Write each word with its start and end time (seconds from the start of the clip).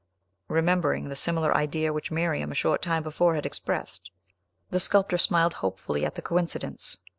Remembering 0.47 1.09
the 1.09 1.15
similar 1.15 1.55
idea 1.55 1.93
which 1.93 2.09
Miriam 2.09 2.51
a 2.51 2.55
short 2.55 2.81
time 2.81 3.03
before 3.03 3.35
had 3.35 3.45
expressed, 3.45 4.09
the 4.71 4.79
sculptor 4.79 5.19
smiled 5.19 5.53
hopefully 5.61 6.03
at 6.07 6.15
the 6.15 6.23
coincidence. 6.23 6.97